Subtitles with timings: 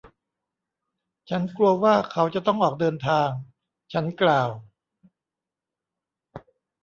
[1.29, 3.29] ฉันกลัวว่าเขาจะต้องออกเดินทาง
[3.93, 4.49] ฉันกล่าว